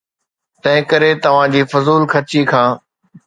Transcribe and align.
تنهنڪري 0.65 1.09
توهان 1.25 1.53
جي 1.57 1.61
فضول 1.73 2.09
خرچي 2.15 2.41
کان. 2.53 2.67